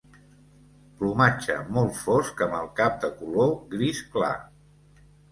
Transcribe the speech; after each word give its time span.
Plomatge 1.01 1.57
molt 1.75 1.91
fosc 2.05 2.41
amb 2.45 2.57
el 2.59 2.69
cap 2.79 2.95
de 3.03 3.11
color 3.19 3.51
gris 3.75 4.01
clar. 4.15 4.31